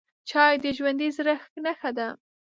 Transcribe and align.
چای 0.29 0.53
د 0.63 0.65
ژوندي 0.77 1.07
زړه 1.17 1.35
نښه 1.63 1.91
ده 1.97 2.07